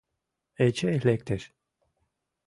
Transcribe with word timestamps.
Эчей 0.65 0.97
лектеш. 1.05 1.43